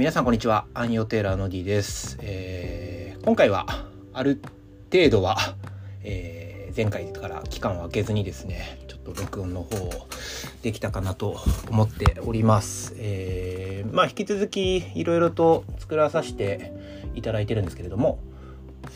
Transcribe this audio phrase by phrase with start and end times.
[0.00, 0.64] 皆さんこんにちは。
[0.72, 2.16] アンヨテーラーの D です。
[2.22, 3.66] えー今回は
[4.14, 4.40] ある
[4.90, 5.36] 程度は、
[6.02, 10.08] えー前回から期間を空けずにですね、ちょっと録音の方を
[10.62, 11.36] できたかなと
[11.68, 12.94] 思っております。
[12.96, 16.72] えーまあ引き続きいろいろと作らさせて
[17.14, 18.20] いただいてるんですけれども、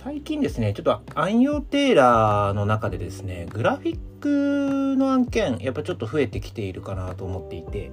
[0.02, 7.90] 最近ですね、ちょっとアンヨテーラーの中でですね、グラフィックの案件、やっぱちょっと増えてきているかなと思っていて、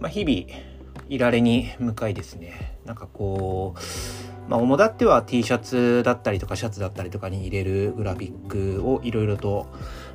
[0.00, 0.71] まあ、日々、
[1.08, 9.66] いられに向かいですね、なんかこう、まあ、主だっては T シャツだったりとかシャツだったりとかに入れるグラフィックをいろいろと、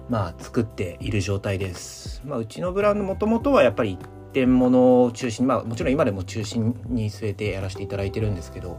[0.09, 2.21] まあ、作っている状態です。
[2.26, 3.98] まあ、うちのブランドもともとはやっぱり
[4.38, 8.77] 一点物を中心に、まあ、もちろん今でも中心に据えてやらせていただいてるんですけど、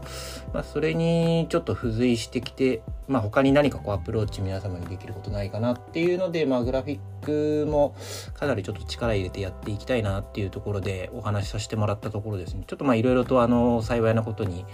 [0.53, 7.93] まあ、それにちょっと付随してきて、まあ、他に何かこうアプローチ皆様にできることないかなっていうので、まあ、グラフィックも
[8.35, 12.63] かなりちょっと力入れてやっていきたいなっていうところでお話しさせてもらったところですね。
[12.65, 14.65] ちょっとまあいろいろとあの幸いなことに、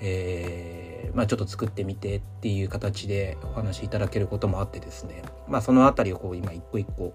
[0.00, 7.12] えーまあ、ちょっと作ってみてっていう形でお話しいただけることもあってですね、まあ、そのあたりをこう今一個一個、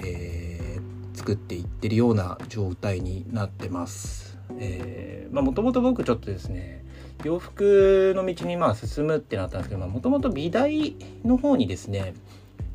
[0.00, 4.38] えー作っていってるような状態になってます。
[4.58, 6.84] えまあもともと僕ちょっとですね
[7.24, 10.94] 洋服の道にまあ進むってなったんですけどもともと美大
[11.24, 12.14] の方にですね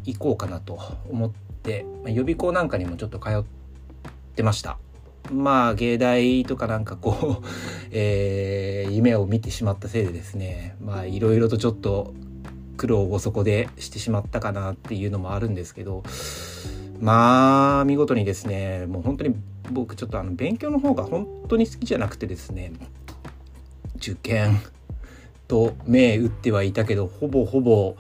[0.04, 1.32] 行こうかなと思っ
[1.64, 3.44] て、まあ、予備校なんかにもちょっと通っ
[4.36, 4.78] てました。
[5.32, 7.46] まあ芸大とかなんかこう、
[7.92, 12.14] えー夢を見てしまったせいでですねまあいろいろとちょっと
[12.78, 16.04] 苦労をそこでしてしまったかなっていうのもあるんですけど
[17.02, 19.36] まあ見事にですねもう本当に
[19.72, 22.74] 僕ちょっとあの勉強の方が本当に好きじゃなくてですね
[23.98, 24.62] 受験
[25.48, 27.96] と目打ってはいたけどほぼほぼ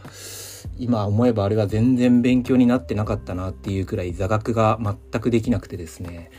[0.77, 6.31] 今思えばあれは全然勉強になってなかったなっていうくらい座学が全くできなくてですね。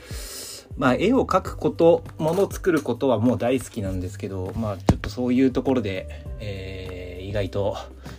[0.79, 7.03] まあ絵を描くこと物を作ることはもう大好きなんですけどまあちょっとそういうところで、えー
[7.33, 7.77] 意外と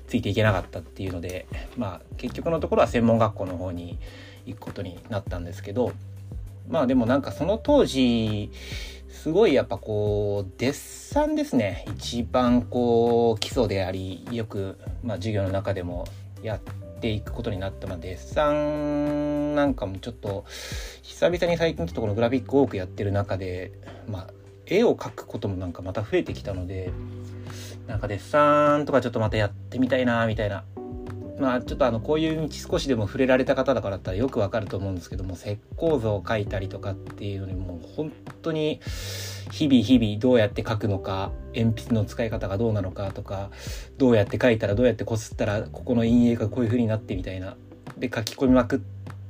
[0.08, 1.46] ついていけなかったっていうので
[1.78, 4.00] まあ結局のところは専門学校の方に
[4.46, 5.92] 行くことになったんですけど
[6.70, 8.52] まあでもなんかその当時
[9.10, 11.86] すごいやっぱこうデッサンですね。
[11.96, 16.06] 一番こう基礎でありよく、まあ、授業の中でも
[16.42, 16.60] やっ
[17.00, 20.44] ていくことになった、まあ、デッサンなんかもちょっと
[21.04, 23.72] 久々に最近ちょっとこのグラフィック多くやってる中で、
[24.10, 24.28] まあ、
[24.66, 26.92] 絵を描くこともなんかまた増えてきたので
[27.88, 30.64] なんかデッサンとかちょっとまたやってみたいなみたいな
[31.40, 38.12] まあちょっとあのこういう道少しでも触れられた方だからだったらよくわかると思うんですけども石膏像を描いたりとかっていうのにもう本
[38.42, 38.80] 当に
[39.52, 43.50] 日々日々どうやって描くのか鉛筆の使い方がどうなのかとか
[43.98, 47.56] どうやって描いたらどうやってこすったらここの陰影がこういう風になってみたいな。
[47.98, 48.80] で書き込みまくっ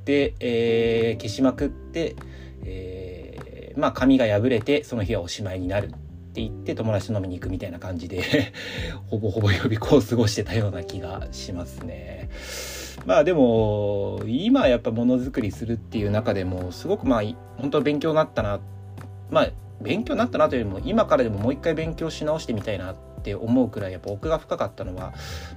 [0.04, 2.16] て、えー消しまくって、
[2.62, 5.92] えーまあ紙が破れてその日はおしまいになる。
[6.34, 8.52] って言って友達と飲みに行くみたいな感じで
[9.06, 12.28] ほぼほぼ予備校を過ごしてたような気がしますね。
[13.06, 17.22] まあでも今やっぱものづくりするっていう中でもすごくまあ
[17.58, 18.58] 本当勉強になったな
[19.30, 19.48] まあ
[19.80, 25.12] 勉強になったなというよりも今からでももう一回勉強し直してみたいなって思うくらいやっぱ奥が深かったのは、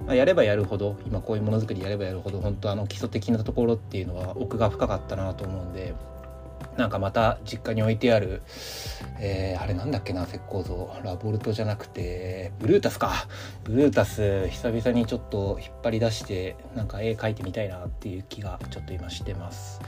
[0.06, 5.96] まあ、やればやるほど今こういうものづくりやればやるほど本当あの基礎的なところっていうのは奥が深かったなと思うんで
[6.78, 8.42] なんかまた実家に置いてある、
[9.20, 13.28] えーあれなんだっけな石膏像ラボルトじゃなくてブルータスか
[13.64, 19.82] ブルータス久々にちょっと引っ張り出してなんか絵描いてみたいなっていう気がちょっと今してます。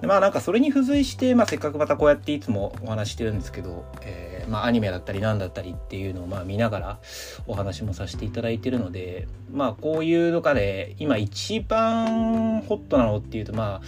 [0.00, 6.98] でまあなんかそれに付随して、まあ、せっかくまたこうやっていつもお話してるんですけど、えーまあ、アニメだったりなんだったりっていうのをまあ見ながら
[7.46, 13.86] お話もさせていただいてるのでまあこういうのかで今一番ホットなのっていうとまあ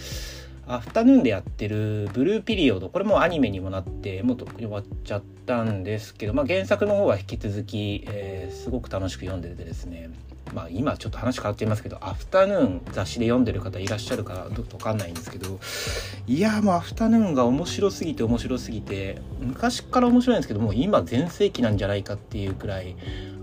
[0.67, 10.09] アフタヌーンでやってるブルーピリオドこれもアニメにもなってもうとっくに終わっちゃったんですけど、まあ、原作の方は引き続き、えーすごく楽しく読んでてですね。
[10.53, 15.59] まあ今ちょっと話変わっちゃいますけどアフタヌーン雑誌で読んでる方いらっしゃるかどうかわかんないんですけど
[16.27, 22.95] いやもうアフタヌーンが面白すぎて面白すぎて昔から面白いんですけどもう今全盛期なんじゃないかっていうくらい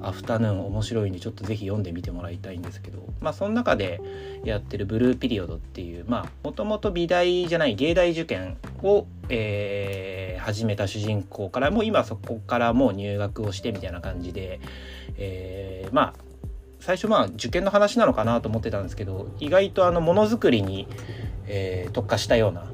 [0.03, 4.01] アフタヌーン面白いんでちょっとぜひ読んでみてもらいたいんですけどまあその中で
[4.45, 14.61] やってるブルーピリオドっていうまあもともと美大じゃない芸大受験を、えー始めた主人公からも今そこからもう入学をしてみたいな感じで、
[15.17, 16.30] えーまあ
[16.81, 20.89] 最初まあ受験の話なのかなと思ってたんですけど意外とあのものづくりに、
[21.47, 22.65] えー特化したような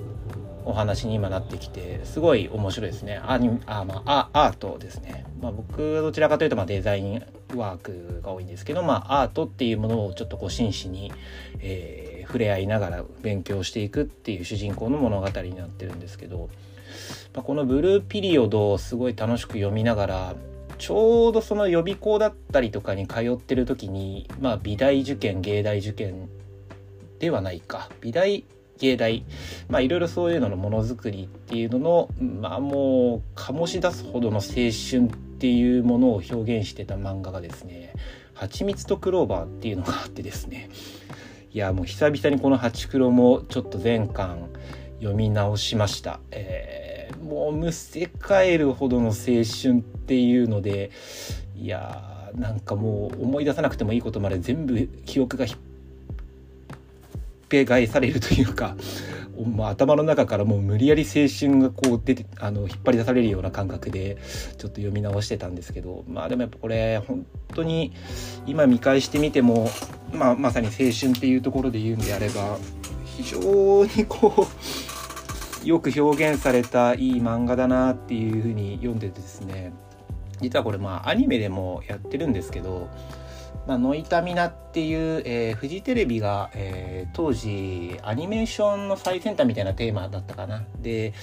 [0.66, 3.20] お話に今なってきてすごい面白いですね。
[3.24, 7.22] アニあ、まあ、アートですね、まあ、僕はどちらかというとまあデザイン
[7.54, 11.12] ワークが多いんですけど、まあ、アートっていうものをちょっとこう真摯に、
[11.60, 16.50] えー触れ合いながら勉強していくっていう主人公の物語になってるんですけど、
[17.34, 20.34] まあ、この「ブルーピリオド」をすごい楽しく読みながら
[20.78, 26.28] ちょうどその予備校だったりとかに通ってる時にまあ美大受験芸大受験
[27.18, 28.44] ではないか美大
[28.78, 29.24] 芸大
[29.68, 37.92] まあいろいろそういうののものづくりっていうののまあもう醸し出すほどの青春っていうものを表現してた漫画がですね
[38.34, 40.68] 「はちみつとクローバー」っていうのがあってですね
[41.52, 44.50] いやもう久々にこの「ハチクロ」もちょっと全巻
[44.98, 46.20] 読み直しました。
[46.30, 46.85] えー、
[47.22, 50.90] もうむせ返るほどの青春っていうので
[51.56, 55.56] いやーなんかもう思い出さなくてもいいことまで全部記憶がひっ
[57.48, 58.76] ぺ返されるというか、
[59.56, 64.18] ま、頭の中からもう無理やり青春がこう出てあの引っ張り出されるような感覚で
[64.58, 67.92] ちょっと読み直してたんですけどまあでもやっぱこれ本当に
[68.46, 69.70] 今見返してみても、
[70.12, 72.58] まあ、まさに青春っていうところで言うんであれば
[73.04, 74.95] 非常にこう
[75.66, 79.72] よく表現されたいい漫画だなっていうふうに読んでてですね。
[80.40, 82.88] 実はこれまあアニメでもやってるんですけど
[83.66, 90.64] まあ、ノイタミナっていう、えー、フジテレビが、えー、当時アニメーションの最先端みたいなテーマだったかな。
[90.78, 91.14] で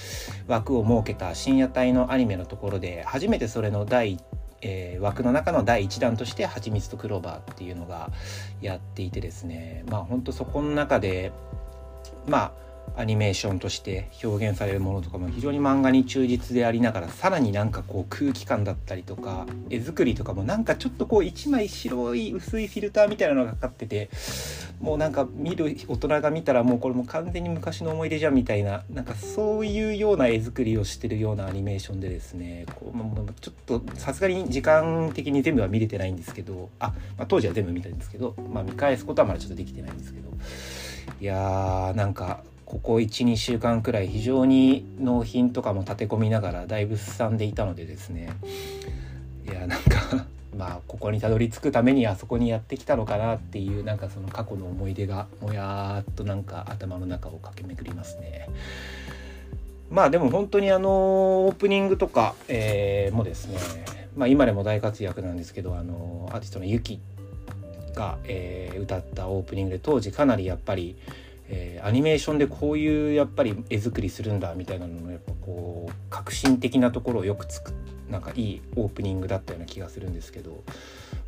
[0.46, 4.18] 枠を設けた深夜帯のアニメのところで初めてそれの第
[4.66, 8.10] えー、枠の中の第1弾として「はちみつとクローバー」っていうのが
[8.62, 9.84] やっていてですね。
[9.90, 11.32] まあほんとそこの中で
[12.26, 12.63] まあ
[12.96, 24.10] アニメーションとして表現されるものとかも非常に漫画に忠実でありながらさらになんかこう空気感だったりとか絵作りとかもなんかちょっとこう一枚白い薄いフィルターみたいなのがかかってて
[24.80, 36.88] もうなんか見る大人が見たらもうこれも完全に昔の思い出じゃんみたいななんかそういうような絵作りをしてるようなアニメーションでですねこう、ちょっとさすがに時間的に全部は見れてないんですけどあ、
[37.18, 40.28] まあ、当時は全部見たんですけど、まあ、見返すことはまだちょっとできてないんですけど
[41.20, 42.42] いやーなんか
[42.74, 48.32] ここ12週間くらい非常に納品とかも立て込みながらだいぶすさんでいたのでですね
[49.48, 50.26] いやなんか
[50.58, 58.48] まあここにたどり着くためにあそこにやってきたのかなっていうなんかその過去の思い出がもやっとなんか頭の中を駆け巡りますね。
[59.88, 63.58] まあでも本当にあのオープニングとか、えー、もですね、
[64.16, 66.98] まあ、今でも大活躍なんですけどあのアーティストのユキ
[67.94, 70.96] が、えー、歌ったオープニングで当時かなりやっぱり
[71.48, 77.72] えー、アニメーションでこういうやっぱり絵作りするんだみたいなののやっぱこう革新的なところをよくつく
[78.08, 80.64] なんかいいオープニングだったような気がするんですけど、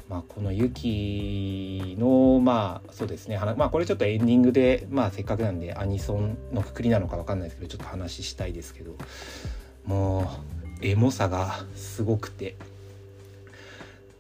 [0.09, 8.97] まあ、この「ユキのまあそうですねまあこれちょっとエンディングで、まあ、せっかくなんでアニソンのくくりなのか分かんないですけどちょっと話したいですけど
[9.85, 10.23] も
[10.83, 12.57] うエモさがすごくて。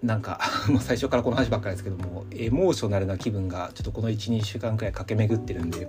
[0.06, 5.88] なんか もう最初からこの話ばっかりですけどもエモーショナルな気分がちょっとこの12週間くらい駆け巡ってるんで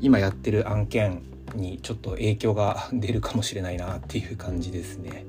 [0.00, 1.22] 今やってる案件
[1.54, 5.24] にちょっと影響が出るかもしれないなっていう感じですね。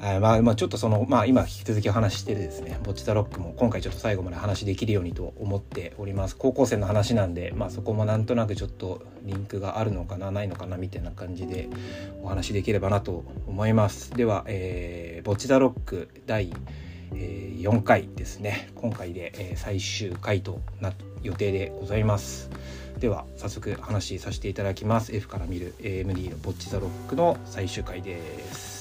[0.00, 11.68] はいまあ、まあちょっとそのまあ今引き続きお話ししてるですね「ボッチ・ザ・ロック」も今回ちょっと最後まで話できるようにと思っております高校生の話なんで、まあ、そこもなんとなくちょっとリンクがあるのかなないのかなみたいな感じで
[12.22, 16.52] お話できればなと思いますでは、えー「ボッチ・ザ・ロック」第
[17.14, 18.70] え、4回ですね。
[18.74, 22.50] 今回で、え、最終回とな予定でございます。
[22.98, 25.14] では早速話させていただきます。
[25.14, 28.18] F から見る AMD のボッチザロックの最終回で
[28.52, 28.77] す。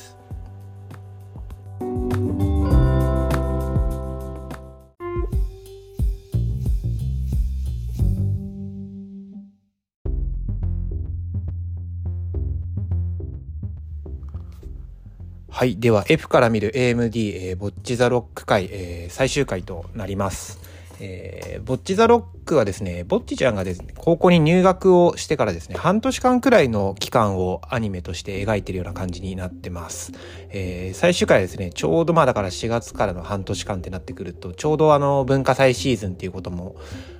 [15.58, 15.78] はい。
[15.80, 20.60] では、F から見る AMD、えー、ボッチザロック回、えー、最終回となります。
[21.00, 30.12] えー、ボッチザロックはですね、ボッチちゃんがですね、高校に入学をしてからですね、半年間くらいの期間をアニメとして描いてるような感じになってます。
[30.52, 36.76] えー、最終回はですね、ちょうどまあだから4月からの半年間ってなってくると、ちょうどあの文化祭シーズンっていうことも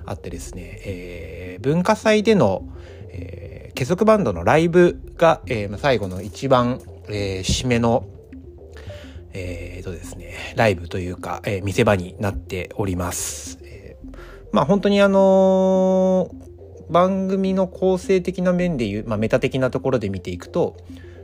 [0.06, 2.62] あってですね、えー、文化祭での、
[3.08, 8.06] えー、結束バンドのライブが、えー、最後の一番、えー、締めの
[9.32, 13.58] えー、とですね、ライブというか、えー、見せ場になっております。
[13.62, 14.18] えー、
[14.52, 20.76] まあ本当にあのー、番組の構成的な面でいう、まあメタ的なところで見ていくと、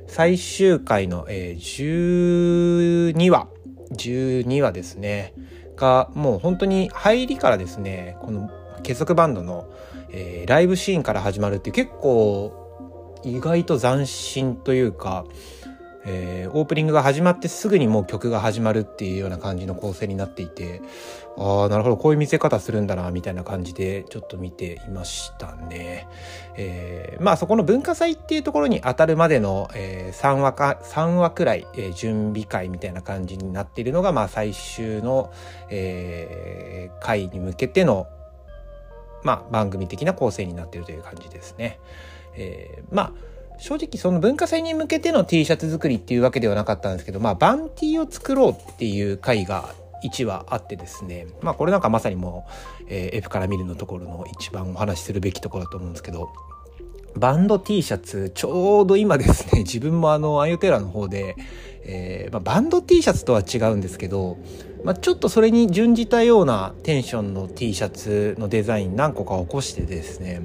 [0.06, 3.48] 最終回の、えー、12話、
[3.92, 5.34] 12話ですね、
[5.76, 8.50] が、もう本当に入りからですね、この
[8.82, 9.68] 結束バンドの、
[10.10, 12.64] えー、ライブシーンから始まるって結構
[13.24, 15.24] 意外と斬新というか、
[16.06, 20.82] えー、オープニングが始まってすぐにもう曲が始まるっていうような感じの構成になっていて
[21.36, 26.06] ああなるほどこういう見せ方するんだなみたいな感じでちょっと見ていましたね。
[26.56, 35.32] えー、まあそこの文化祭っていうところに当たるまでの、えー、3話か3話くらい、えー、準備会みたいな感じになっているのが、まあ、最終の、
[35.70, 38.06] えー、会に向けての、
[39.24, 41.80] まあ、番組的な構成になっているという感じですね。
[42.36, 52.46] えー、まあ正直その文化祭に向けての T シャツ作りっていうわけではなかったんですけど、まあ、バンティーを作ろうっていう回が1話あってですね、まあ、これなんかまさにも
[52.82, 56.30] う、えー、F から見るのところの一番お話しするべきところだと思うんですけど、
[57.16, 61.36] バンド T シャツ、ちょうど今ですね、 自分もあの、アイオテラの方で、
[61.84, 64.36] えー、まあ、バンド T シャツとは違うんですけど、
[64.84, 70.42] まあ、ちょっとそれに準じたようなテンションの T シャツのデザイン何個か起こしてですね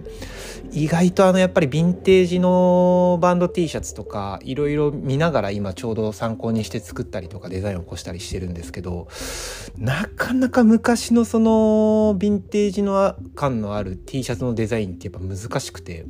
[0.71, 9.09] 意外とあのやっぱりヴィンテージのバンド T シャツとかいろいろ見ながら今ちょうど参考にして作ったりとかデザインを起こしたりしてるんですけど
[9.77, 16.05] なかなか昔のそのヴィンテージの感のある T シャツのデザインってやっぱ難しくて。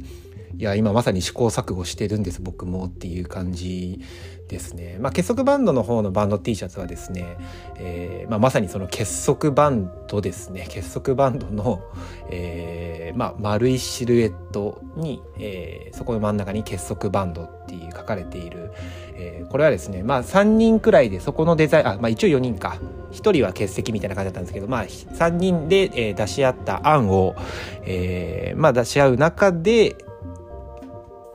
[0.60, 4.02] いや今まさに試行錯誤してるんです僕もっていう感じ
[4.50, 4.98] ですね。
[5.00, 7.38] まあ、結束バンドの方のバンド T シャツはですね、
[7.78, 10.66] えーまあ、まさにその結束バンドですね。
[10.68, 11.82] 結束バンドの、
[12.30, 18.74] えーまあ、丸いシルエットに、えー、そこの真ん中に結束バンドっていう書かれている、
[19.14, 22.80] えー、これはですね、まあ、3人くらいでそこのデザインあ、まあ、一応4人か。
[23.12, 27.36] 1人は欠席みたいな感じだったんですけど、まあ、3人で、えー、出し合った案を、
[27.84, 29.96] えーまあ、出し合う中で、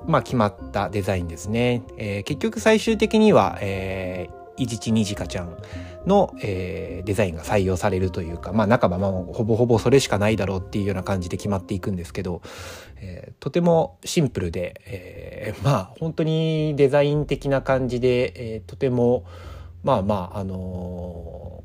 [0.07, 1.83] まあ、決まったデザインですね。
[1.97, 5.57] えー、結局最終的には、えー、いじちにじかちゃん
[6.07, 12.43] の、えー、デザインが採用されるというか、まあ、半ばまあほぼほぼそれしかないだろうっていうような感じで決まっていくんですけど、
[12.97, 19.25] えー、とてもシンプルで、えー、まあ本当にデザイン的な感じで、えー、とても
[19.83, 21.65] まあまああの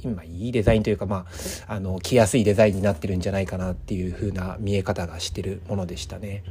[0.00, 1.26] ー、今いいデザインというかま
[1.68, 6.42] ああの着やすいデザインになってるんじゃないかなっていう風な見え方がしてるものでしたね。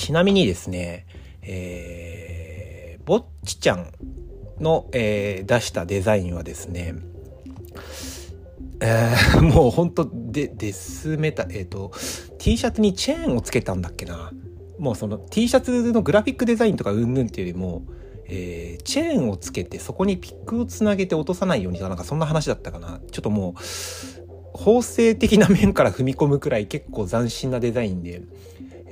[0.00, 1.04] ちなみにですね、
[1.42, 3.92] えー、ぼっちちゃん
[4.58, 6.94] の、えー、出したデザインはですね、
[8.80, 11.92] えー、 もうほんとで、デスメタ、えっ、ー、と、
[12.38, 14.32] T シャツにチェーンをつけたんだっけな。
[14.78, 17.82] もうその T シャツのグラフィックデザインとかうんぬんっていうよりも、
[18.24, 23.02] えー、チェーンをつけてそこにピックをつなげて落とさないようにとかなんかそんな話だったかな。
[23.10, 23.60] ちょっともう、
[24.54, 28.22] 法制的な面から踏み込むくらい結構斬新なデザインで、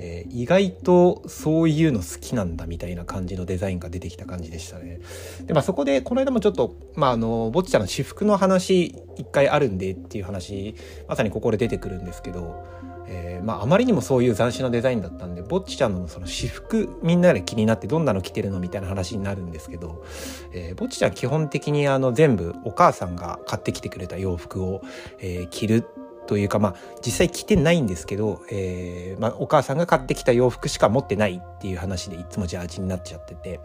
[0.00, 5.00] えー、意外とそういうの好きなんだみたいな感じのデザインが出てきた感じでしたね。
[5.44, 10.76] で、まあそこで、この間もちょっと、まああの、ぼっちゃんの私服の話一回あるんでっていう話、
[11.08, 12.64] まさにここで出てくるんですけど、
[13.08, 20.04] えー、まああまりにもそういう斬新なデザインだったんで、ぼっちちゃんのその私服みんなで気になってどんなの着てるのみたいな話になるんですけど、
[20.52, 24.82] えー、ぼっちちゃん基本的にあの全部お母さんが買ってきてくれた洋服を、
[25.18, 25.84] えー、着る
[26.28, 33.60] というかまあ実際着てないんですけど、えーまあ、お母さんが買ってきた洋服しか持ってないっていう話でいつもジャージになっちゃってて、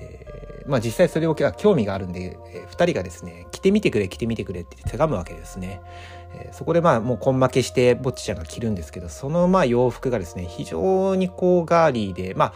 [0.00, 5.80] えー、まあ実際それを興味があるんで、えー、2人がですね着てみてくれ着てみてくれってせがむわけですね。
[6.34, 12.52] えー、そこでまあもう根負けしてぼっちちゃんが着るんですけどそのまあ洋服がですね非常にこうガーリーでまあ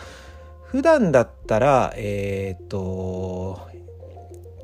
[0.64, 3.66] 普段だったらえっ、と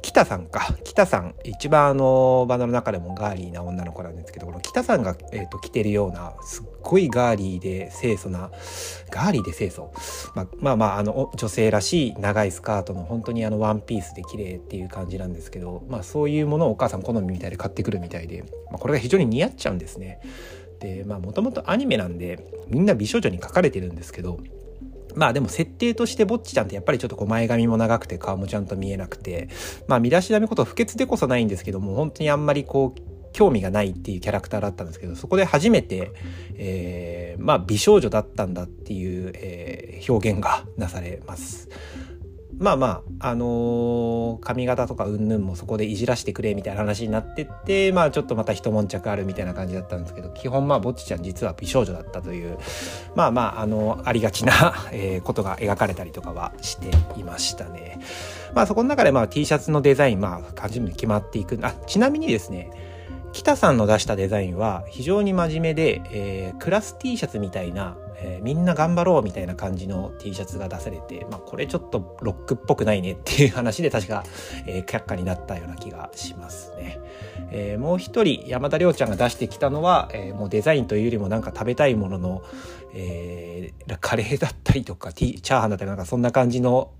[0.05, 8.51] 北さんか北さん一番あのバンドの中でもガーリーな女の子なんですけどこの北さんが、えーと、着てるようなすっごいガーリーで清楚な
[9.11, 9.91] ガーリーで清楚、
[10.35, 20.21] まあ、まあまああの女性らしい長いスカートの本当にあのワンピースで綺麗っていう感じなんですけど、まあ、そういうものをお母さん好みみたいで買ってくるみたいで、まあ、これが非常に似合っちゃうんですね。
[20.81, 24.39] でまあもともとアニメなんでみんな美少女に描かれてるんですけど
[25.15, 29.49] まあでも設定としてぼっちちゃんってやっぱりちょっとこう前髪も長くて顔もちゃんと見えなくて、
[29.89, 33.01] まあ見出しだみこと不潔でこそないんですけども、本当にあんまりこう、
[33.33, 36.13] 興味がないっていうキャラクターだったんですけど、そこで初めて、
[36.57, 41.69] えー、まあ美少女だったんだっていう、えー、表現がなされます。
[42.59, 52.59] まあまあ、あのー、髪型とかうんぬんもそこでいじらしてくれみたいな話になってって、まあちょっとまた一悶着あるみたいな感じだったんですけど、基本まあぼっちちゃん実は美少女だったという、
[53.15, 57.99] まあまあ、あの、ありがちな、 えー、ことが描かれたりとかはしていましたね。
[58.55, 61.59] まあそこの中でまあ T シャツのデザイン、まあ、初めて決まっていく。
[61.63, 62.71] あ、ちなみにですね、
[63.33, 74.25] 北さんの出したデザインは非常に真面目で、えー、クラス T シャツみたいな、えー、みんな頑張ろうみたいな感じの T シャツが出されて、まあ、これちょっとロックっぽくないねっていう話で確か、
[74.67, 76.99] えー、却下になったような気がしますね。
[77.51, 82.43] えー、もう一人山田亮ちゃんが出してきたのは、えー、もうデザインというよりもなんか食べたいものの、
[82.95, 86.93] えー、カレーだったりとかチャーハンだったりなんかそんな感じの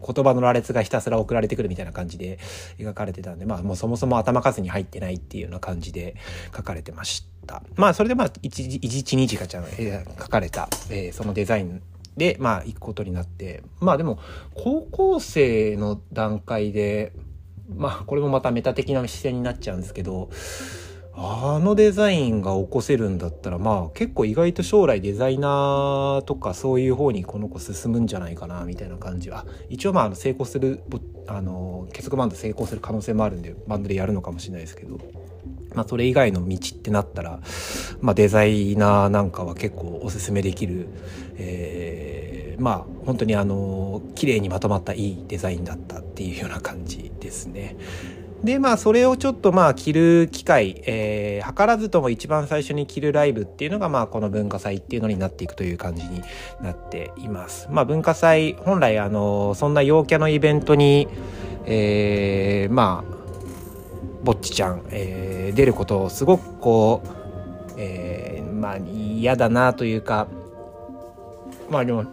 [0.00, 2.38] 言葉の羅列がひたすら送られてくるみたいな感じで
[2.78, 6.16] 描かれてたんで、まあもうそもそも頭数に入ってないっていうような感じで
[6.56, 7.62] 書かれてました。
[7.76, 11.82] まあそれでまあ一時、一日かちゃん、えー、書かれた、えー、そのデザイン
[12.16, 14.18] で、まあ行くことになって、まあでも
[14.54, 17.12] 高校生の段階で、
[17.74, 20.30] まあこれもまたメタ的な視線になっちゃうんですけど、
[21.12, 29.30] あのデザインが起こせるんだったらまあ結構意外と将来デザイナーとかそういう方にこの子進むんじゃないかなみたいな感じ。
[29.30, 30.80] は一応まあ成功する
[31.26, 34.98] あの結束バンド成功する可能性もあるんでバンドでやるのかもしれないですけど。
[35.74, 37.40] まあそれ以外の道ってなったら
[38.00, 40.88] まあデザイナーなんかは結構おすすめできる、
[41.36, 47.76] えー、まあ本当にあの綺麗にまとまったいいデザインだったっていうような感じですね。
[48.42, 56.22] で、まあ、それをちょっとまあ、着る機会、えー、図らずとも一番最初に着るライブっていうのが、まあ、この文化祭っていうのになっていくという感じに
[56.62, 57.68] なっています。
[57.70, 61.08] まあ、文化祭、本来、あの、そんな陽キャのイベントに、
[61.66, 63.14] えー、まあ、
[64.24, 70.28] ぼっちちゃん、えー、出ることをすごくこう、えー、まあ、嫌だなというか、
[71.68, 72.04] まあでも、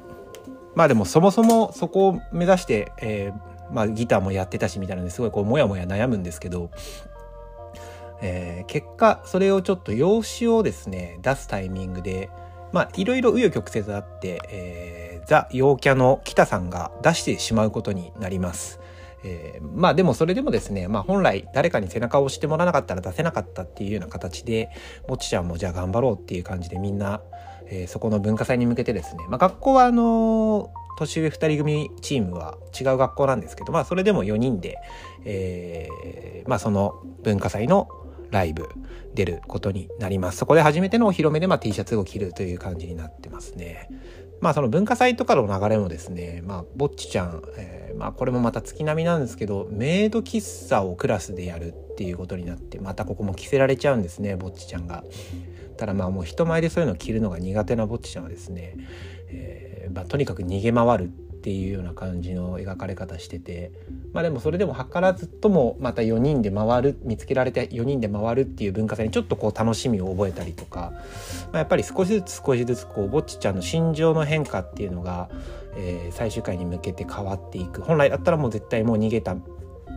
[0.78, 6.70] まあでもそもそもそこを目指して、えー、まあ、ギターもやってたしみたいなのですごいこうモヤモヤ悩むんですけど、
[8.22, 12.30] えー、結果それをちょっと用紙をですね出すタイミングで
[12.72, 18.80] まあいろいろ紆余曲折あって、えー、ザ・陽キャの北さんが出してしまうことになります。
[19.24, 24.70] えー、まあでもそれでもですね、まあ本来誰かに背中を押してもらわなかったら出せなかったっていうような形で、
[25.08, 27.22] ぼちちゃんもじゃあ頑張ろうっていう感じでみんな、
[27.70, 34.78] えー、そこの文化祭に向けてですね、まあ学校はあの年上2人組チームは違う学校なんですけど、まあそれでも4人で、
[35.26, 37.88] えー、まあその文化祭の
[38.32, 38.68] ライブ
[39.14, 40.38] 出ることになります。
[40.40, 43.90] そこで初めてのお披露目で、まあ、T シャツを着るという感じになってますね。
[44.42, 55.04] まあその文化祭とかの流れもですね、まあぼっちちゃん、えー、まあこれもまた月並みなんですけど、メイド喫茶をクラスでやるっていうことになって、またここも着せられちゃうんですね、ぼっちちゃんが。
[55.78, 58.76] ただまあもう人前でそういうのを着るのが苦手なぼっちちゃんはですね、
[59.30, 63.72] えー、まあ、とにかく逃げ回るっていうような感じの描かれ方してて
[64.12, 70.92] まあでもそれでも図らずともまた4人で回る見つけられて4人で回るっていう文化祭にちょっとこう楽しみを覚えたりとか、
[71.46, 75.30] まあ、やっぱり少しずつ少しずつこうぼっちちゃんの心情の変化っていうのが、
[75.76, 77.82] えー、最終回に向けて変わっていく。
[77.82, 79.38] 本来だったらもう絶対もう逃げた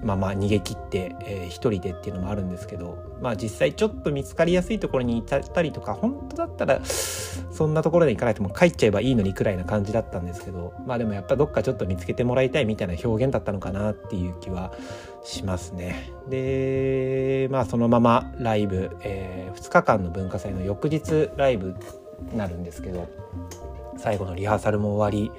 [0.02, 14.72] まま逃げ切って、えー、一人でっていうのもあるんですけどまあ実際ちょっと見つかりやすいところにいたりとか本当だったらそんなところで行かないとも帰っちゃえばいいのにくらいな感じだったんですけどまあでもやっぱどっかちょっと見つけてもらいたいみたいな表現だったのかなっていう気は
[15.22, 16.10] しますね。
[16.28, 21.74] でまあそのままライブ、えー、2日間の文化祭の翌日ライブ
[22.34, 23.08] なるんですけど
[24.00, 25.30] 最後のリハーサルも終わり、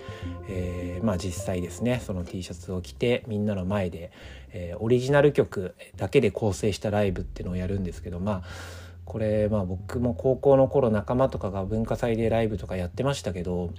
[0.47, 4.11] えー、まあ実際ですねその T シャツを着てみんなの前で、
[4.53, 8.43] えー、オリジナル曲だけで構成したライブっていうのをやるんですけどまあ
[9.05, 13.71] これまあ僕も高校の頃仲間とかが文化祭でライブとかやってましたけど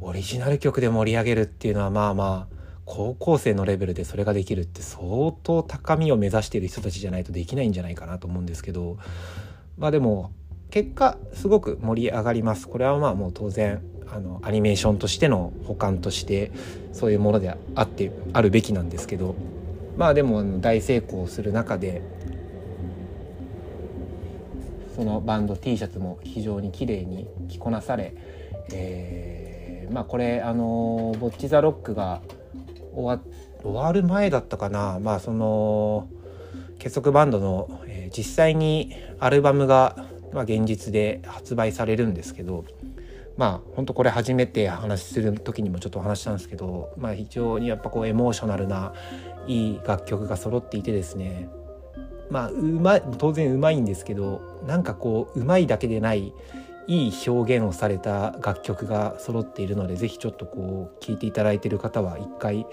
[0.00, 8.98] オリジナル曲で盛り上げるっていうのはまあまあ高校生のレベルでそれができるって相当高みを目指している人たちじゃないとできないんじゃないかなと思うんですけど
[9.78, 10.32] まあでも
[10.74, 12.66] 結果すごく盛り上がります。
[12.66, 16.50] これはまあもう当然あのアニメーションとしての補完として
[16.92, 19.36] そういうものであってあるべきなんですけど。
[19.96, 22.02] まあでも大成功する中で
[24.96, 28.12] そのバンド T シャツも非常に綺麗に着こなされ、
[28.72, 32.22] えー、まあこれあのボッチ・ザ・ロックが
[32.92, 33.20] 終
[33.62, 34.98] わる前だったかな。
[35.00, 36.08] まあその
[36.80, 39.96] 結束バンドの、えー、実際にアルバムが、
[40.34, 42.64] まあ、現実で発売されるんですけど
[43.36, 48.92] まあ本当これ初めて話する時にもちょっとお話したんですけど、まあ、非常にやっぱこうエモーショナルな
[49.46, 51.48] いい楽曲が揃っていてですね
[52.30, 56.32] まあうま当然うまいんですけどなんかこううまいだけでない
[56.86, 62.66] いい表現をされた楽曲が揃っているので是非ちょっとこう聴いていただいている方は一回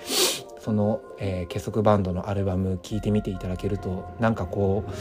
[0.60, 4.92] その、えー、結束バンドのアルバム聴いてみていただけるとなんかこう、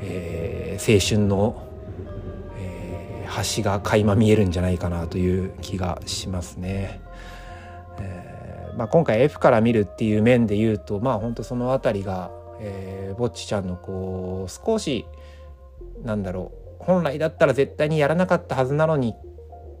[0.00, 1.67] えー、青春の
[3.56, 7.00] 橋が垣間見えるんじゃないかなという気がしますね。
[8.00, 15.04] えー、まあ、今回 F から見るっていう面で言うとまあ本当その辺りが、えー、ぼっちちゃんのこう少し
[16.04, 19.14] なんだろう本来だったら絶対にやらなかったはずなのに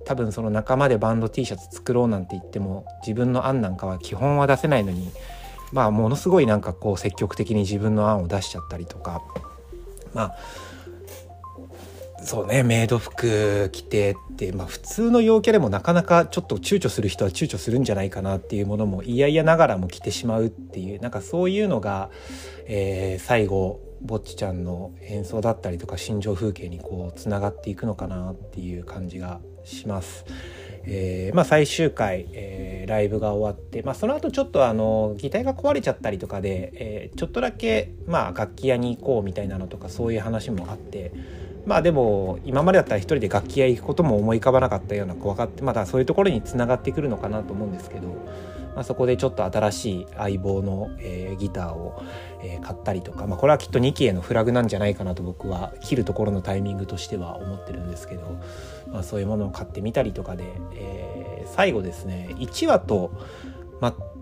[0.04, 5.10] 多分その仲間でバンド T シャツ作ろうなんて言っても自分の案なんかは基本は出せないのに
[5.72, 9.22] まあものすごいなんかこう積極的に自分の案を出しちゃったりとか
[10.14, 10.36] まあ
[12.22, 22.10] そうねメイド服着てって、まあ、普通の陽キャでもなかなかちょっと躊躇する人は躊躇するんじゃないかなっていうものも嫌々ながらも着てしまうっていうなんかそういうのが、
[22.66, 30.24] えー、最後ぼっちちゃんの演奏だったりとか心情風景にこうつながっていくのかなっていう感じがします。
[30.90, 41.12] えー、まあ、最終回、えー、ライブが終わって、まあ、その後ちょっとあの擬態が壊れちゃったりとかで、えー、ちょっとだけ、まあ、楽器屋に行こうみたいなのとかそういう話もあって
[41.68, 48.08] まあでも今までだったら一人で楽器屋行くことも思い浮かばなかったような怖がってまたそういうところにつながってくるのかなと思うんですけど、
[48.74, 52.02] まあ、そこでちょっと新しい相棒の、えー、ギターを、
[52.42, 58.40] えー、買ったりとか、まあ、これはきっと2期へのフラグなんじゃないかなと僕は切るところのタイミングとしては思ってるんですけど、
[58.90, 63.10] まあ、そういうものを買ってみたりとかで、えー、最後ですね1話と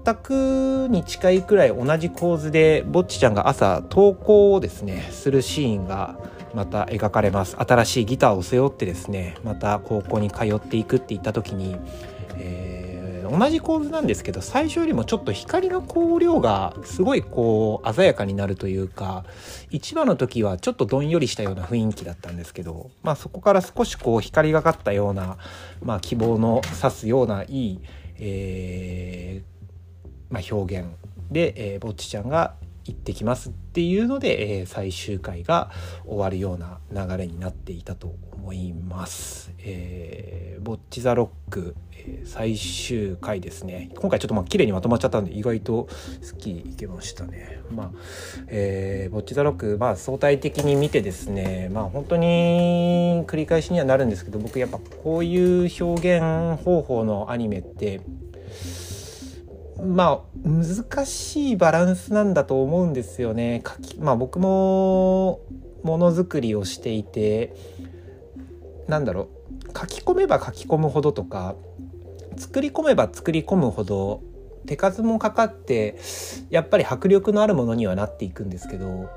[0.04, 6.18] 全くに近いくらい同じ構図でぼっちちゃんが朝投稿をですねするシーンが
[6.56, 7.54] また描かれます。
[7.58, 11.76] 新しいギターを背負ってですねまた高校に通っていくって言った時に、
[12.36, 19.26] えー、同じ構図なんですけど最初よりもちょっと光の光量がすごいこう鮮やかになるというか
[19.70, 25.36] 1話の時はちょっとどんよりしたような雰囲気だったんですけど、まあ、そこから少しこう光がかったような、
[25.82, 27.80] まあ、希望の指すようないい、
[28.18, 30.88] えーまあ、表現
[31.30, 32.54] で、えー、ぼっちちゃんが
[32.92, 35.70] 行ってきますっていうので、えー、最終回が
[36.06, 39.52] 終わるような流れになっていたと思います。
[39.58, 45.88] えー、ボッチ・ザ・ロック、えー、最終回ですね今回ちょっとまあ綺麗にまとまっちゃったんで意外と
[46.30, 47.60] 好きいけましたね。
[47.70, 47.90] まあ
[48.46, 58.00] えー、ボッチ・ザ・ロック、まあ、相対的に見てですねまあ本当に繰り返しにはなるんですけど僕やっぱこういう表現方法のアニメって
[59.82, 63.62] まあ難しいバランスなんだと思うんですよね。
[63.98, 65.40] まあ僕も
[65.82, 67.54] ものづくりをしていて
[68.88, 69.28] なんだろ
[69.74, 71.54] う書き込めば書き込むほどとか
[72.36, 74.22] 作り込めば作り込むほど
[74.66, 75.96] 手数もかかって
[76.50, 79.08] やっぱり迫力のあるものにはなっていくんですけど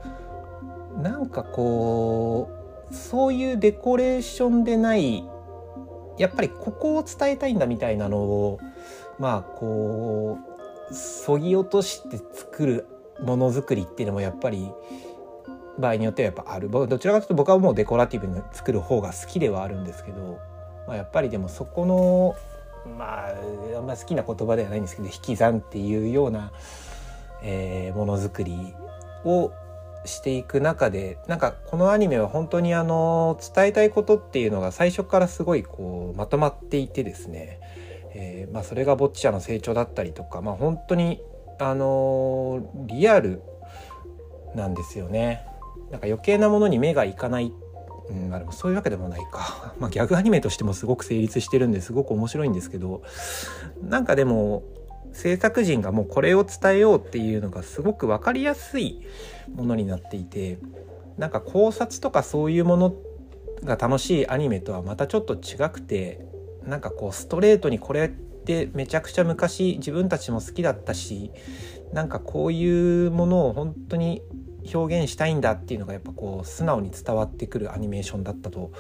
[1.02, 2.50] なんかこ
[2.91, 5.24] うそういうデコレーションでない
[6.17, 8.60] やっぱりここを伝えたいんだみたいなのを
[9.17, 10.49] まあこう
[10.91, 12.88] そぎ落として作る
[13.21, 14.71] ものづくりっていうのもやっぱり
[15.78, 16.69] 場合によってはやっぱある。
[16.69, 20.39] どちらかというと僕はもうデコラティブに作る方が好きではあるんですけど、
[20.88, 22.36] まあ、やっぱりでもそこの
[22.97, 23.34] まあ
[23.78, 26.52] あんま好きな言葉ではないんですけど引き算っていうような、
[27.43, 28.73] えー、ものづくり
[29.25, 29.52] を
[30.06, 37.60] していく中でなんかこのアニメは本当にあの伝えたいことっていうのが最初からすごいこうまとまっていてですね。
[38.21, 41.21] えー、まあ、それがボッチャの成長だったりとか、まあ、本当に、
[41.58, 43.41] あのー、リアル
[44.55, 45.45] なんですよね。
[45.89, 47.53] なんか余計なものに目がいかない、
[48.10, 53.01] うん、あ、でもそういうわけでもないか、 まあ、ギャグアニメとしてもすごく成立してるんですごく面白いんですけど
[53.82, 54.63] なんかでも
[55.13, 59.01] 制作陣がもうこれを伝えようっていうのがすごく分かりやすい
[59.55, 60.60] ものになっていて
[61.17, 62.95] なんか考察とかそういうもの
[63.63, 66.29] が楽しいアニメとはまたちょっと違くて
[66.69, 71.32] なんかこうストレートにこれってめちゃくちゃ昔自分たちも好きだったし
[71.93, 74.21] なんかこういうものを本当に
[74.73, 78.71] 表現したいんだっていうのがやっぱこう素直に伝わってくるアニメーションだったと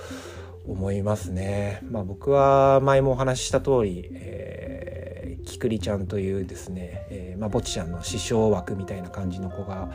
[0.67, 1.79] 思いますね。
[1.89, 9.89] まあ、僕は前もお話しした通り、えー、きくりちゃんというですね、えー、まあ、ぼちちゃんの師匠枠みたいな感じの子が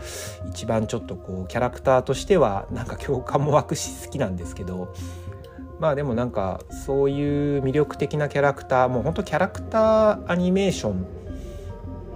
[0.51, 4.95] 一番ちょっとこうキャラクターとしてはなんか共感も湧くし好きなんですけど
[5.81, 11.07] まあでもなんかそういう魅力的なキャラクターもうほんとキャラクターアニメーション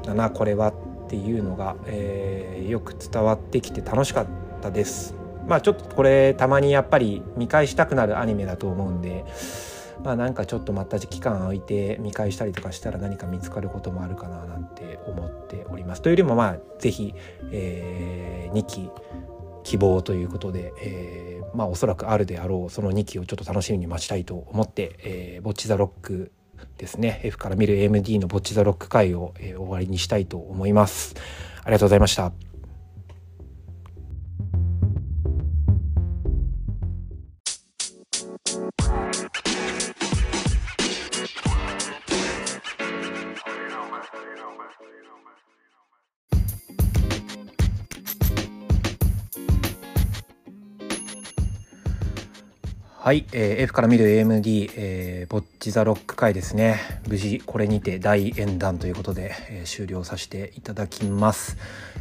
[0.05, 4.27] だなこれはっていうのが、えー、よく伝わってきて楽しかっ
[4.61, 5.14] たです。
[5.47, 9.25] まあちょっとこれたまにやっぱり見返したくなるアニメだと思うんで
[10.05, 16.03] まあなんかちょっとまた期間置いて見返したりとかしたら何か見つかることもあるかななんて思っております。
[16.03, 17.14] というよりもまあ是非、
[17.51, 18.90] えー、2期
[19.64, 26.32] 希望ということで、えー、まあおそらくあるであろうその2期をちょっと楽しみに待ちたいと思って、えー、ボッチ・ザ・ロック
[26.76, 31.14] ですね F から見る AMD のボッチ・ザ・ロック回を、えー、終わりにしたいと思います。
[31.62, 32.47] ありがとうございました。
[53.09, 56.79] はい、えー、F から見る AMD、えー、ボッチザロック会ですね。
[57.09, 61.57] 無事これにて大演談ということで、えー、終了させていただきます、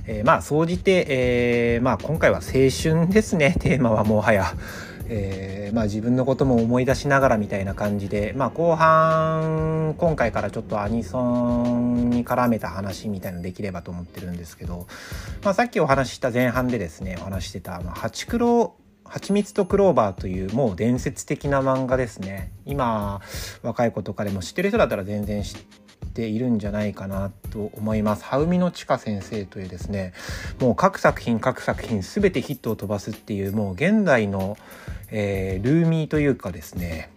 [0.05, 3.55] えー、まあ総じて、えー、まあ今回は青春ですね。
[3.63, 4.53] テーマはもはや。
[5.09, 14.85] えー、まあ、自分のことも思い出しながらみたいな感じで、まあ、後半今回からちょっとアニソンに絡めた話みたいのできればと思ってるんですけど、
[15.45, 18.75] まあ、さっきお話しした前半でですねお話してた、まあ、ハチクロ
[19.09, 22.51] はちみつとクローバーというもう伝説的な漫画ですね。
[22.65, 23.21] 今
[23.63, 25.55] 若い子とかでも知ってる人だったら全然知っ
[26.13, 28.23] ているんじゃないかなと思います。
[28.25, 30.13] 羽海のちか先生というですね
[30.59, 34.57] もう各作品各作品全てヒットを飛ばすっていうもう現代の、
[35.09, 37.09] えー、ルーミーというかですね、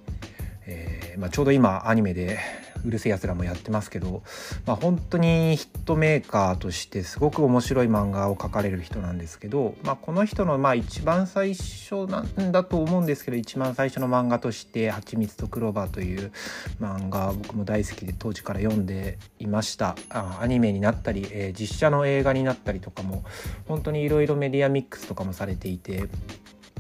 [0.67, 2.39] えーまあ、ちょうど今アニメで
[2.85, 4.23] うるせえやつらもやってますけど、
[4.67, 16.33] まあ、本当にヒットメーカーとしてすごく面白い漫画を描かれる人なんですけど、まあ、この人のまあ一番最初なんだと思うんですけど一番最初の漫画として「はちみつとクローバー」という
[16.81, 19.97] 漫画僕も大好きで当時から読んでいました。
[20.09, 23.25] あアニメになったり、えー、実写の映画になったりとかも
[23.67, 26.09] 本当にいろいろメディアミックスとかもされていて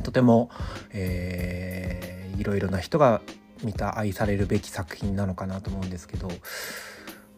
[0.02, 0.50] とても、
[0.92, 3.20] えー、いろいろな人が
[3.62, 6.30] 見た愛されるべき作品なのかなと思うんですけど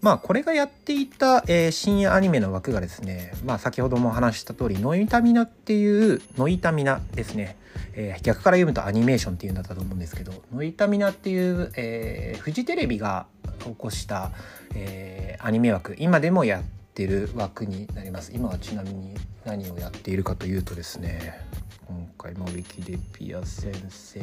[0.00, 7.56] まあこれがやっていた、えー、深夜アニメの枠がですねまあ先ほども話した通りノイタミナっていうノイタミナですね、
[7.94, 13.26] えー、逆から読むとアニメーションっていうんだったと思うんですけどノイタミナっていう、えー、フジテレビが
[13.60, 14.32] 起こした、
[14.74, 16.62] えー、アニメ枠今でもやっ
[16.94, 18.32] てる枠になります。
[18.34, 21.40] 今はちなみに何をやっているかというとですね
[21.88, 24.22] 今回もウィキデピア先生い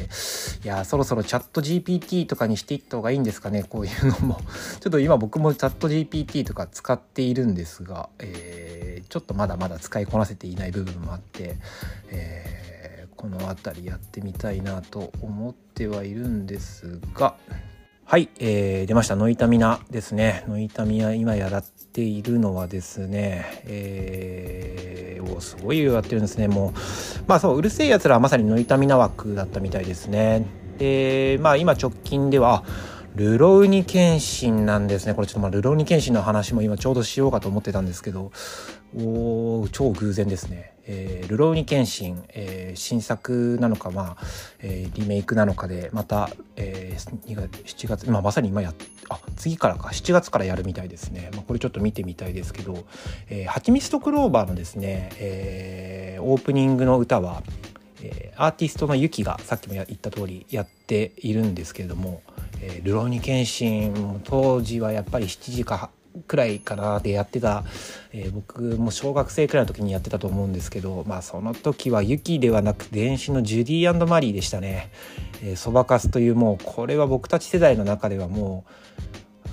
[0.64, 4.40] やそろそろチャット GPT とかにしていった方がいいんですかねこういうのも
[4.80, 11.58] ちょっと今僕もチャット GPT とか使っているんですが、えー、ちょっとまだまだ使いこなせていない部分もあって、
[12.10, 17.36] えー、この辺りやってみたいなと思ってはいるんですが
[18.06, 19.16] はい、えー、出ました。
[19.16, 20.44] ノイタミナですね。
[20.48, 21.48] ノイタミナ今や
[21.92, 26.48] ているのはですね、えー、おすごいやってるんですね。
[26.48, 26.80] もう、
[27.28, 30.46] まあそう、うるせえやつらはまさにノイタミナ枠だったみたいですね。
[30.78, 32.64] で、まあ今直近では、
[33.16, 35.14] ルロウニケンシンなんですね。
[35.14, 38.32] これちょっとまあルロウニケンシンの話も今ちょうどしようかと思ってたんですけど、
[38.96, 40.74] お超偶然ですね。
[40.92, 44.26] えー、ルロウニケンシン、えー、新作なのか、まあ、
[44.60, 48.74] えー、リメイクなのかで、また、えー、2月、7月、今まさに今や
[49.10, 51.30] あ、次からか、7月からやるみたいですね。
[51.34, 52.86] まあ、これちょっと見てみたいですけど、
[53.30, 57.44] えー、ハチミストクローバーのですね、えー、オープニングの歌は、
[58.02, 62.24] えー、アーティストのユキがさっきも言った通りやっているんですけれども、
[62.62, 65.92] えー、ルローニケンシン当時はやっぱり7時か
[66.28, 67.64] くらいかなでやってた、
[68.12, 74.92] えー、僕も小学生くらいの時にやってたと思うんですけどまあその時はユキではなく電子のジュディマリーでしたね。
[75.42, 78.72] え、そばかすというもうこれは僕たち世代の中ではもう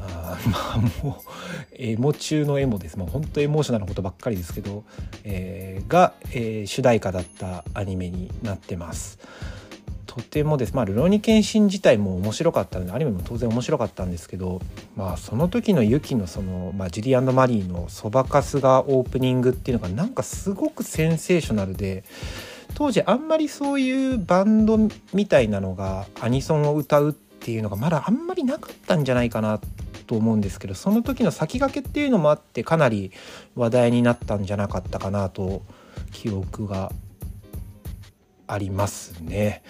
[0.01, 4.85] あまあもうエモ中のエモですもう本当エモーショナルなことばっかりですけど、
[5.25, 9.19] えー、が、えー、主題歌だったアニメになってます。
[10.07, 10.75] とてもです。
[10.75, 14.61] まあルロニケンシン自体も面白かったのでアニメも当然面白かったんですけど
[14.97, 22.05] まあその時のユキのその、まあ、ジュディマリーのそばかすがオープニングっていうのがなんかすごくセンセーショナルで
[22.75, 24.79] 当時あんまりそういうバンド
[25.13, 29.61] みたいなのがアニソンを歌うっていうのがまだあんまりなかったんじゃないかな
[30.07, 33.13] と思うんですけどその時の先駆けっていうのもあってかなり
[33.55, 35.63] 話題になったんじゃなかったかなと
[36.13, 36.93] 記憶が
[38.47, 39.63] ありますね。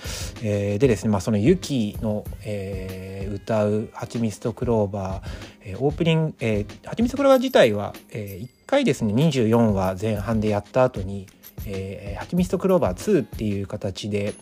[0.43, 5.29] えー、でですね、まあ、そのユキの、えー、歌う「はちみつとクローバー」
[5.73, 11.27] えー、オープニング、えー、はちみつとクローバー自体は、えー、1回ですね24話前半でやった後に
[11.67, 14.35] 「えー、はちみつとクローバー2」っていう形で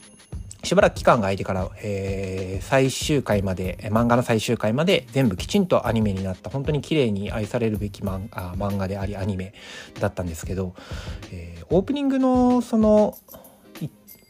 [0.65, 9.53] しばらく期間が空いてから、えー、最終回まで漫画の最終回まで全部きちんとアニメになった本当に綺麗に愛されるべき漫あ漫画でありアニメ
[10.01, 10.75] だったんですけど、
[11.31, 13.17] えー、オープニングのその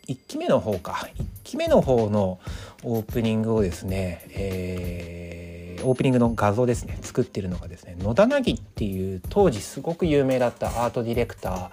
[0.06, 1.08] 1期目の方か。
[1.16, 2.38] 1期目の方の
[2.82, 11.70] オープニングをですね、えー、オープニングの画像ですね作ってるのがですね野田凪っていう当時すごく有名だったアートディレクター、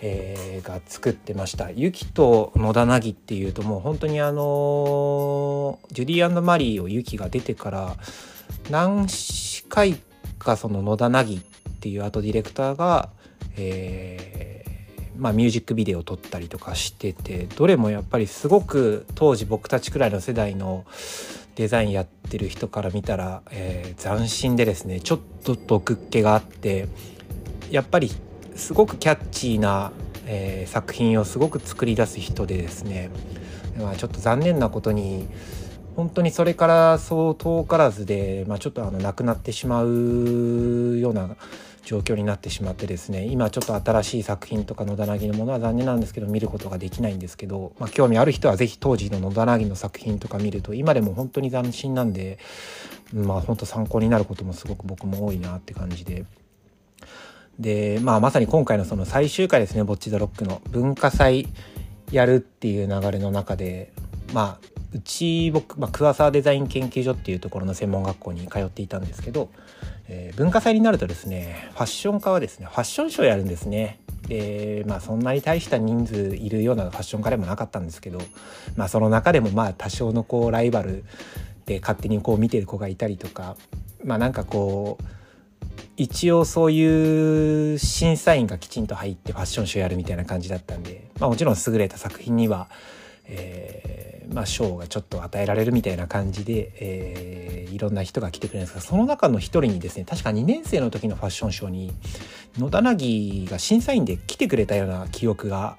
[0.00, 1.70] えー、が作ってました。
[1.70, 7.96] ユキと野田凪っていうともう本当にあのジュディマリーをユキが出てから
[8.70, 9.06] 何
[9.68, 9.96] 回
[10.38, 11.40] かその野田凪っ
[11.80, 13.10] ていうアートディレクターが、
[13.56, 14.55] えー
[15.18, 20.84] まあ、ミュージックビデオを撮ったりとかしててどれもやっぱりすごく当時僕たちくらいの世代の
[21.54, 26.88] デザインやってる人から見たら、えー、斬新でですねちょっと毒っ気があって
[27.70, 28.10] やっぱり
[28.54, 29.92] すごくキャッチーな、
[30.26, 33.10] えー、作品をすごく作り出す人でですね
[33.78, 35.28] まあ、ちょっと残念なことに
[35.96, 41.36] 本当にそれからそう遠からずで、まあ、ちょっとあの亡くなってしまうような
[41.86, 52.40] 状況になってしまってですね今ちょっと新しい作品とか野田凪のものは残念なんですけど見ることができないんですけど、まあ、興味ある人は是非当時の野田凪の作品とか見ると今でも本当に斬新なんで
[53.14, 56.24] まあ本当参考になることもすごく僕も多いなって感じで。
[57.60, 61.48] で、まあ、まさに今回のその最終回ですね「ボッチ・ザ・ロック」の文化祭
[62.10, 63.92] やるっていう流れの中で
[64.34, 69.48] まあうち僕、まあ、桑沢デザイン研究所っていうところの専門学校に通っていたんですけど、
[70.08, 74.00] えー、文化祭になるとですねファッション科はですねファッションショーやるんですね。
[74.28, 78.18] でまあそんなに大した人数いるようなファッション科でもなかったんですけど、
[78.76, 81.04] まあ、その中でもまあ多少のこうライバル
[81.64, 83.56] で勝手にこう見てる子がいたりとか
[84.04, 85.04] まあなんかこう
[85.96, 92.68] 一応そういう審査員がきちんと入ってファッションショーやるみたいな感じだったんで、まあ、もちろん優れた作品には
[93.28, 101.92] えー、まあ、賞がちょっと与えられるみたいな感じで、えー、いろんな人が来てくれるんですがその中の一人にですね確か2年生の時のファッションショーに
[102.58, 105.76] 野田凪が審査員で来てくれたような記憶が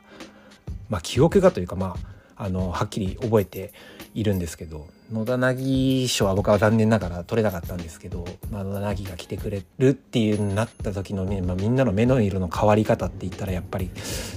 [0.90, 1.96] まあ記憶がというかま
[2.36, 3.74] ああのはっきり覚えて
[4.14, 13.89] いるんですけど野田凪賞は僕は残念ながら取れなかったんですけど、まあ、野田凪が来てくれるっていうなった時の、まあ、みんなの目の色の変わり方って言ったらやっぱり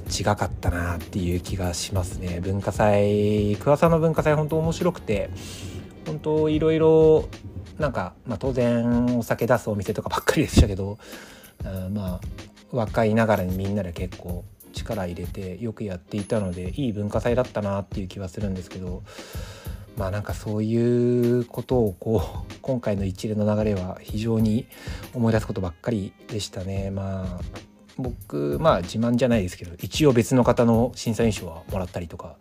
[0.09, 2.40] 違かったなっていう気がしますね。
[2.40, 5.30] 文化祭桑さんの文化祭本当面白くて
[6.06, 7.28] 本当いろいろ
[7.78, 10.98] なんか、まあ、当然お酒出すお店とかばっかりでしたけど
[11.64, 12.20] あまあ
[12.70, 19.02] 若いながらにみんなで結構力入れてよくやっていたのでいい文化祭だったなっていう気はするんですけど
[20.00, 24.66] まあなんかそういうことをこう 今回の一連の流れは非常に
[25.12, 26.90] 思い出すことばっかりでしたね。
[26.90, 27.40] まあ
[27.98, 32.36] 僕まあ自慢じゃないですけど一応別の方の審査員賞はもらったりとか、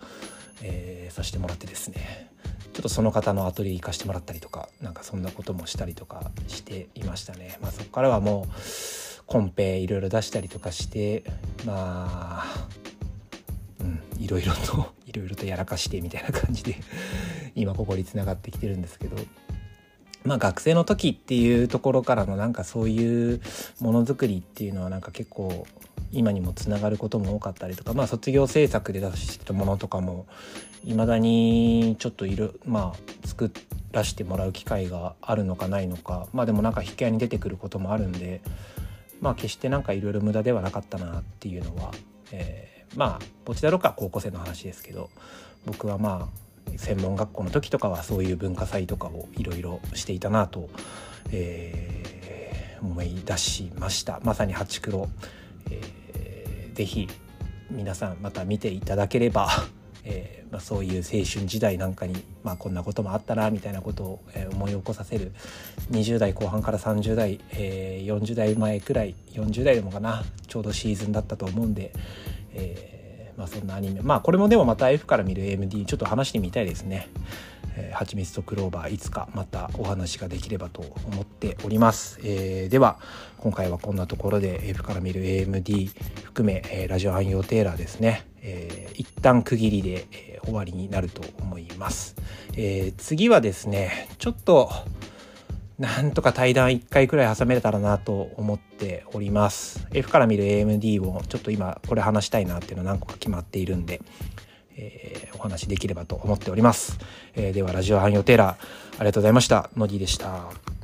[0.62, 2.32] えー、させてもらってですね。
[2.72, 7.60] ちょっとその方のアトリエ行かしてもらったりとかなんかそんなこともしたりとかしていましたね。
[7.62, 8.52] まあそこからはもう
[9.26, 11.26] コンペいろいろ出したりとかして
[11.66, 12.68] まあ
[13.82, 16.76] うんいろいろといろいろとやらかしてみたいな感じで
[17.56, 19.18] 今ここにつながってきてるんですけど。
[20.26, 23.42] まあ学生の時っていうところからのなんかそういう
[23.80, 25.66] ものづくりっていうのはなんか結構
[26.12, 30.28] 今にもつながることも多かったりとかまあ卒業制作で出してたものとかも
[30.84, 33.50] いまだにちょっといるまあ作
[33.94, 38.42] らせてもらう機会があるのかないのかまあでもなんか引き合いに出てくることもあるんで
[39.22, 41.94] まあ決してなんかいろいろ無駄ではなかったなっていうのは、
[42.34, 45.10] えーまあポチだろうか高校生の話ですけど
[45.66, 50.70] 僕はまあ専門学校の時とかはそういう文化祭とかをいろいろしていたなと、
[51.32, 54.20] えー、思い出しました。
[54.24, 55.10] まさにハチクロ、
[55.70, 57.08] えー、ぜひ
[57.70, 59.50] 皆さんまた見ていただければ
[60.06, 65.34] えーまあ、そういう青春時代なんかに、まあ、こんなこともあったなみたいなことを、えー、思い起こさせる
[65.92, 71.92] 20代後半から30代、えー、40代前くらい40代でもかなちょうどシーズンだったと思うんで、
[72.60, 73.00] えー
[73.40, 77.08] まあ、そんなアニメまあこれもでもまた F から見る AMD ちょっと話してみたいですね。
[77.78, 83.00] えー、はちみつとクローバーいつかまたお話ができればと思っております、えー、では
[83.38, 85.92] 今回はこんなところで F から見る AMD
[86.26, 92.16] 含め、えー、ラジオ汎用テーラーですね、えー、一旦区切りで、え、終わりになると思います、
[92.58, 94.72] え、次はですねちょっと
[95.80, 104.02] なんとか対談1回くらい挟めれたらなと思っております F から見る AMD をちょっと今これ話したいなっていうの何個か決まっているんで
[104.80, 106.98] えー、お話できればと思っております。
[107.36, 108.58] えー、では、ラジオ汎用テーラー、
[108.98, 109.70] ありがとうございました。
[109.76, 110.79] のぎでした。